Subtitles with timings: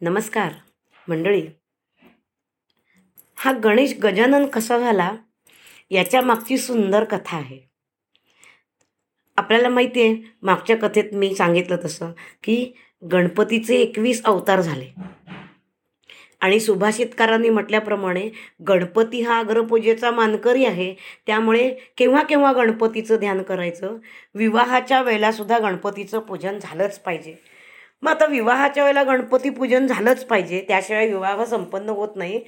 [0.00, 0.52] नमस्कार
[1.08, 1.42] मंडळी.
[3.36, 5.12] हा गणेश गजानन कसा झाला
[5.90, 7.58] याच्या मागची सुंदर कथा आहे.
[9.36, 12.12] आपल्याला माहिती आहे मागच्या कथेत मी सांगितलं तसं
[12.44, 12.72] की
[13.12, 14.86] गणपतीचे एकवीस अवतार झाले.
[16.40, 18.30] आणि सुभाषितकारांनी म्हटल्याप्रमाणे
[18.68, 20.94] गणपती हा अग्रपूजेचा मानकरी आहे
[21.26, 23.98] त्यामुळे केव्हा केव्हा गणपतीचं ध्यान करायचं
[24.34, 27.36] विवाहाच्या वेळेलासुद्धा गणपतीचं पूजन झालंच पाहिजे.
[28.02, 30.64] मग आता विवाहाच्या वेळेला गणपती पूजन झालंच पाहिजे.
[30.68, 32.40] त्याशिवाय विवाह संपन्न होत नाही.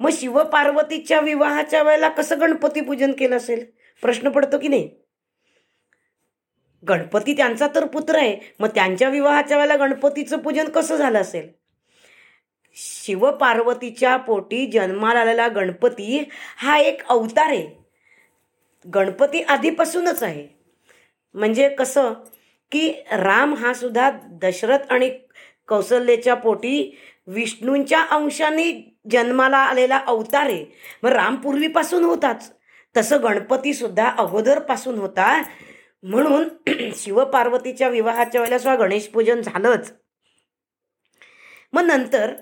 [0.00, 3.64] मग शिवपार्वतीच्या विवाहाच्या वेळेला कसं गणपती पूजन केलं असेल?
[4.02, 4.88] प्रश्न पडतो की नाही?
[6.88, 8.54] गणपती त्यांचा तर पुत्र आहे.
[8.60, 11.48] मग त्यांच्या विवाहाच्या वेळेला गणपतीचं पूजन कसं झालं असेल?
[12.76, 17.84] शिवपार्वतीच्या पोटी जन्माला आलेला गणपती हा एक अवतार आहे.
[18.94, 20.48] गणपती आधीपासूनच आहे.
[21.34, 22.12] म्हणजे कसं?
[22.72, 25.10] की राम हा सुद्धा दशरथ आणि
[25.68, 30.64] कौशल्याच्या पोटी विष्णूंच्या अंशाने जन्माला आलेला अवतार आहे.
[31.02, 32.52] मग राम पूर्वीपासून होताच.
[32.96, 35.42] तसं गणपतीसुद्धा अगोदरपासून होता.
[36.02, 36.48] म्हणून
[36.96, 39.92] शिवपार्वतीच्या विवाहाच्या वेळेला सुद्धा गणेश पूजन झालंच.
[41.72, 42.34] मग नंतर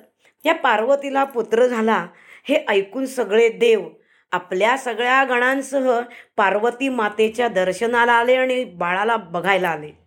[0.46, 2.06] या पार्वतीला पुत्र झाला.
[2.48, 3.88] हे ऐकून सगळे देव
[4.32, 6.00] आपल्या सगळ्या गणांसह
[6.36, 10.01] पार्वती मातेच्या दर्शनाला आले आणि बाळाला बघायला आले.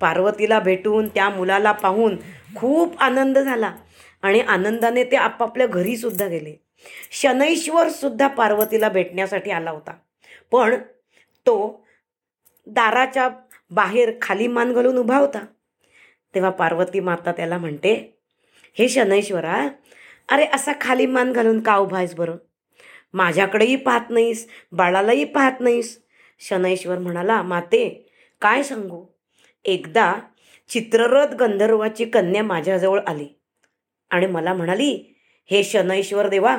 [0.00, 2.16] पार्वतीला भेटून त्या मुलाला पाहून
[2.56, 3.74] खूप आनंद झाला.
[4.22, 6.62] आणि आनंदाने ते आपापल्या घरीसुद्धा गेले.
[7.12, 9.92] शनैश्वरसुद्धा पार्वतीला भेटण्यासाठी आला होता.
[10.52, 10.74] पण
[11.46, 11.86] तो
[12.66, 13.28] दाराच्या
[13.70, 15.44] बाहेर खाली मान घालून उभा होता.
[16.34, 18.18] तेव्हा पार्वती माता त्याला म्हणते
[18.78, 19.68] हे शनैश्वरा
[20.28, 22.36] अरे असा खाली मान घालून का उभा आहेस बरं?
[23.14, 26.02] माझ्याकडेही पाहत नाहीस बाळालाही पाहत नाहीस.
[26.40, 29.13] शनैश्वर म्हणाला माते काय सांगू?
[29.64, 30.14] एकदा
[30.68, 33.28] चित्ररथ गंधर्वाची कन्या माझ्याजवळ आली
[34.10, 35.14] आणि मला म्हणाली
[35.50, 36.58] हे शनैश्वर देवा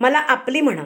[0.00, 0.84] मला आपली म्हणा.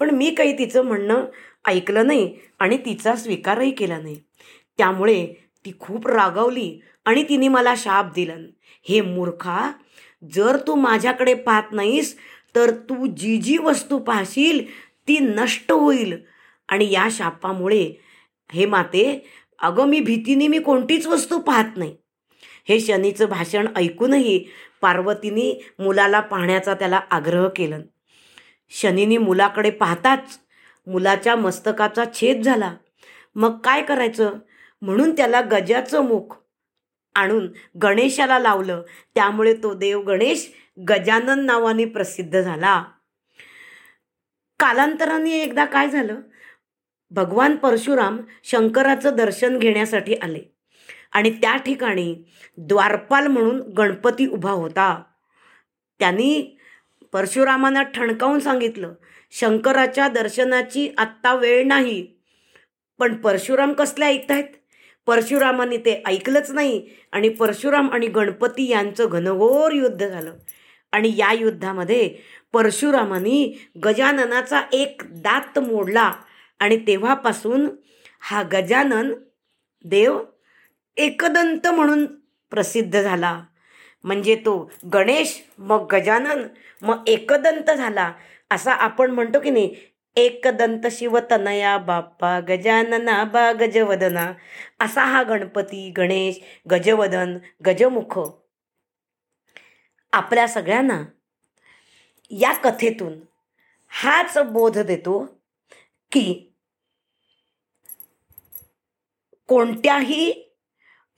[0.00, 1.24] पण मी काही तिचं म्हणणं
[1.66, 4.20] ऐकलं नाही आणि तिचा स्वीकारही केला नाही.
[4.78, 5.26] त्यामुळे
[5.64, 8.34] ती खूप रागावली आणि तिने मला शाप दिला.
[8.88, 9.72] हे मूर्खा
[10.32, 12.16] जर तू माझ्याकडे पाहत नाहीस
[12.54, 14.70] तर तू जी जी वस्तू पाहशील
[15.08, 16.18] ती नष्ट होईल.
[16.68, 17.92] आणि या शापामुळे
[18.52, 19.26] हे माते
[19.62, 21.96] अगं मी भीतीने मी कोणतीच वस्तू पाहत नाही.
[22.68, 24.44] हे शनीचं भाषण ऐकूनही
[24.80, 27.76] पार्वतीने मुलाला पाहण्याचा त्याला आग्रह केला.
[28.70, 30.40] शनीने मुलाकडे पाहताच
[30.86, 32.74] मुलाच्या मस्तकाचा छेद झाला.
[33.34, 34.32] मग काय करायचं?
[34.82, 36.34] म्हणून त्याला गजाचं मुख
[37.14, 37.48] आणून
[37.82, 38.82] गणेशाला लावलं.
[39.14, 40.52] त्यामुळे तो देव गणेश
[40.88, 42.84] गजानन नावाने प्रसिद्ध झाला.
[44.58, 46.20] कालांतराने एकदा काय झालं?
[47.12, 50.40] भगवान परशुराम शंकराचं दर्शन घेण्यासाठी आले.
[51.12, 52.16] आणि त्या ठिकाणी
[52.56, 55.02] द्वारपाल म्हणून गणपती उभा होता.
[55.98, 56.58] त्यांनी
[57.12, 58.92] परशुरामांना ठणकावून सांगितलं
[59.30, 62.06] शंकराच्या दर्शनाची आत्ता वेळ नाही.
[62.98, 64.44] पण परशुराम कसले ऐकतायत
[65.06, 66.88] परशुरामाने ते ऐकलंच नाही.
[67.12, 70.32] आणि परशुराम आणि गणपती यांचं घनघोर युद्ध झालं.
[70.92, 72.14] आणि या युद्धामध्ये
[72.52, 76.12] परशुरामाने गजाननाचा एक दात मोडला.
[76.62, 77.68] आणि तेव्हापासून
[78.20, 79.12] हा गजानन
[79.84, 80.18] देव
[80.96, 82.04] एकदंत म्हणून
[82.52, 83.40] प्रसिद्ध झाला.
[84.04, 84.56] म्हणजे तो
[84.92, 86.42] गणेश मग गजानन
[86.82, 88.12] मग एकदंत झाला.
[88.50, 89.74] असा आपण म्हणतो की नाही
[90.16, 94.32] एकदंत शिवतनया बाप्पा गजानना बा गजवदना.
[94.80, 96.40] असा हा गणपती गणेश
[96.70, 97.36] गजवदन
[97.66, 98.18] गजमुख
[100.12, 101.02] आपल्या सगळ्यांना
[102.30, 103.18] या कथेतून
[103.92, 105.18] हाच बोध देतो
[106.12, 106.51] की
[109.52, 110.54] कोणत्याही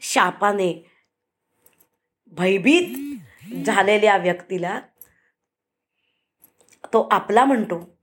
[0.01, 0.91] शापाने
[2.27, 2.97] भयभीत
[3.67, 4.81] झालेल्या व्यक्तीला
[6.85, 7.99] तो आपला म्हणतो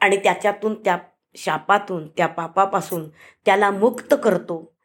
[0.00, 0.98] आणि त्याच्यातून त्या
[1.36, 3.08] शापातून त्या पापापासून
[3.44, 4.76] त्याला मुक्त करतो.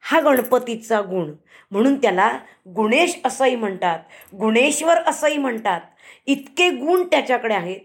[0.00, 1.34] हा गणपतीचा गुण.
[1.70, 2.38] म्हणून त्याला
[2.68, 3.98] गुणेश असंही म्हणतात.
[4.34, 5.80] गुणेश्वर असंही म्हणतात.
[6.26, 7.80] इतके गुण त्याच्याकडे आहेत.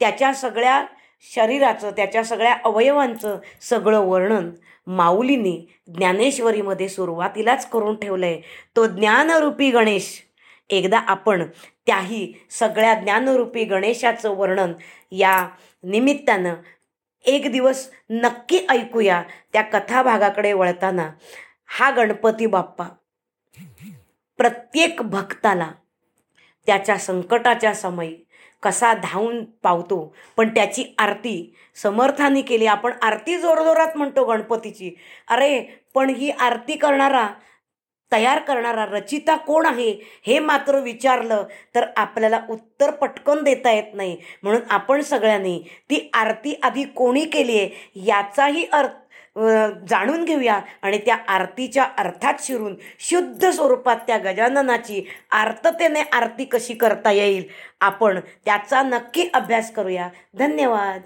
[0.00, 0.86] त्याच्या सगळ्या
[1.32, 4.50] शरीराचं त्याच्या सगळ्या अवयवांचं सगळं वर्णन
[4.86, 8.40] माऊलीने ज्ञानेश्वरीमध्ये सुरुवातीलाच करून ठेवलं आहे
[8.76, 10.22] तो ज्ञानरूपी गणेश
[10.70, 11.42] एकदा आपण
[11.86, 14.72] त्याही सगळ्या ज्ञानरूपी गणेशाचं वर्णन
[15.12, 15.48] या
[15.84, 16.54] निमित्तानं
[17.24, 19.22] एक दिवस नक्की ऐकूया
[19.52, 21.10] त्या कथाभागाकडे वळताना.
[21.66, 22.84] हा गणपती बाप्पा
[24.36, 25.70] प्रत्येक भक्ताला
[26.66, 28.23] त्याच्या संकटाच्या समयी
[28.64, 32.66] कसा धावून पावतो पण त्याची आरती समर्थाने केली.
[32.66, 34.94] आपण आरती जोरजोरात म्हणतो गणपतीची.
[35.28, 35.60] अरे
[35.94, 37.28] पण ही आरती करणारा
[38.12, 39.90] तयार करणारा रचिता कोण आहे
[40.26, 41.44] हे मात्र विचारलं
[41.74, 44.16] तर आपल्याला उत्तर पटकन देता येत नाही.
[44.42, 45.58] म्हणून आपण सगळ्यांनी
[45.90, 48.92] ती आरती आधी कोणी केली आहे याचाही अर्थ
[49.88, 50.60] जाणून घेऊया.
[50.82, 57.44] आणि त्या आरतीच्या अर्थात शिरून शुद्ध स्वरूपात त्या गजाननाची आर्ततेने आरती कशी करता येईल
[57.80, 60.08] आपण त्याचा नक्की अभ्यास करूया.
[60.34, 61.00] धन्यवाद.